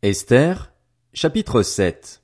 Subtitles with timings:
[0.00, 0.72] Esther,
[1.12, 2.22] chapitre 7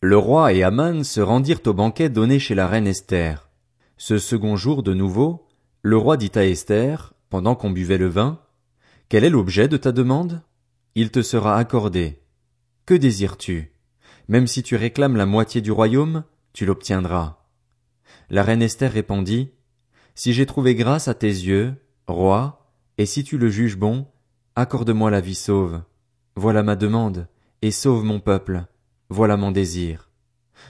[0.00, 3.48] Le roi et Aman se rendirent au banquet donné chez la reine Esther.
[3.96, 5.46] Ce second jour de nouveau,
[5.82, 8.40] le roi dit à Esther, pendant qu'on buvait le vin,
[9.08, 10.42] Quel est l'objet de ta demande?
[10.96, 12.20] Il te sera accordé.
[12.84, 13.70] Que désires-tu?
[14.26, 17.44] Même si tu réclames la moitié du royaume, tu l'obtiendras.
[18.28, 19.52] La reine Esther répondit,
[20.16, 21.76] Si j'ai trouvé grâce à tes yeux,
[22.08, 24.08] roi, et si tu le juges bon,
[24.56, 25.82] accorde-moi la vie sauve.
[26.34, 27.28] Voilà ma demande,
[27.60, 28.64] et sauve mon peuple.
[29.10, 30.10] Voilà mon désir.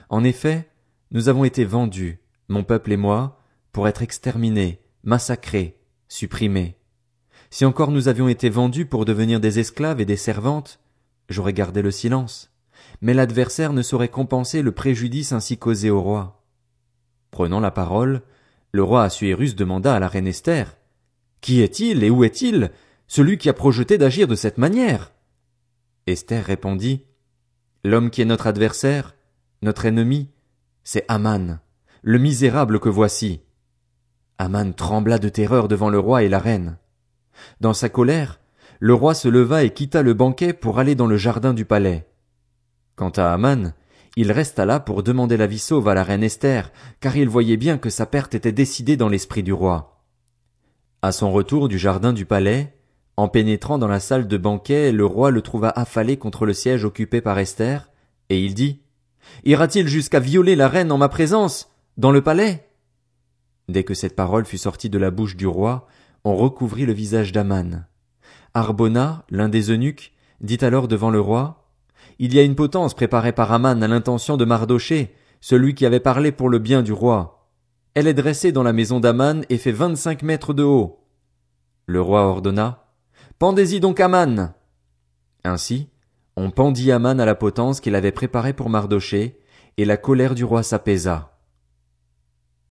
[0.09, 0.69] En effet,
[1.13, 3.39] nous avons été vendus, mon peuple et moi,
[3.71, 5.79] pour être exterminés, massacrés,
[6.09, 6.77] supprimés.
[7.51, 10.81] Si encore nous avions été vendus pour devenir des esclaves et des servantes,
[11.29, 12.51] j'aurais gardé le silence.
[13.01, 16.45] Mais l'adversaire ne saurait compenser le préjudice ainsi causé au roi.
[17.31, 18.23] Prenant la parole,
[18.73, 20.77] le roi Assuérus demanda à la reine Esther,
[21.41, 22.71] Qui est-il et où est-il,
[23.07, 25.13] celui qui a projeté d'agir de cette manière?
[26.07, 27.05] Esther répondit,
[27.85, 29.15] L'homme qui est notre adversaire,
[29.61, 30.31] notre ennemi,
[30.85, 31.61] c'est Aman,
[32.03, 33.41] le misérable que voici.
[34.39, 36.79] Aman trembla de terreur devant le roi et la reine.
[37.61, 38.41] Dans sa colère,
[38.81, 42.09] le roi se leva et quitta le banquet pour aller dans le jardin du palais.
[42.97, 43.73] Quant à Aman,
[44.17, 47.57] il resta là pour demander la vie sauve à la reine Esther, car il voyait
[47.57, 50.05] bien que sa perte était décidée dans l'esprit du roi.
[51.01, 52.77] À son retour du jardin du palais,
[53.17, 56.85] en pénétrant dans la salle de banquet, le roi le trouva affalé contre le siège
[56.85, 57.91] occupé par Esther,
[58.29, 58.81] et il dit,
[59.45, 62.69] Ira-t-il jusqu'à violer la reine en ma présence, dans le palais?
[63.69, 65.87] Dès que cette parole fut sortie de la bouche du roi,
[66.25, 67.87] on recouvrit le visage d'Aman.
[68.55, 71.69] Arbona, l'un des eunuques, dit alors devant le roi,
[72.19, 76.01] Il y a une potence préparée par Aman à l'intention de Mardoché, celui qui avait
[76.01, 77.49] parlé pour le bien du roi.
[77.95, 81.01] Elle est dressée dans la maison d'Aman et fait vingt-cinq mètres de haut.
[81.87, 82.82] Le roi ordonna,
[83.39, 84.53] Pendez-y donc Aman.
[85.45, 85.89] Ainsi,
[86.37, 89.39] on pendit Aman à la potence qu'il avait préparée pour Mardoché,
[89.77, 91.32] et la colère du roi s'apaisa.